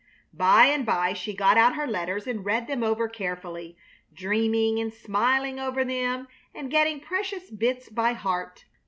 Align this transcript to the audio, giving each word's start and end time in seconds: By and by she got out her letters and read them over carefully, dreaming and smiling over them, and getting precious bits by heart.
By 0.33 0.65
and 0.65 0.83
by 0.83 1.13
she 1.13 1.31
got 1.35 1.57
out 1.59 1.75
her 1.75 1.85
letters 1.85 2.25
and 2.25 2.43
read 2.43 2.65
them 2.65 2.81
over 2.83 3.07
carefully, 3.07 3.77
dreaming 4.11 4.79
and 4.79 4.91
smiling 4.91 5.59
over 5.59 5.85
them, 5.85 6.27
and 6.55 6.71
getting 6.71 6.99
precious 6.99 7.51
bits 7.51 7.87
by 7.87 8.13
heart. 8.13 8.65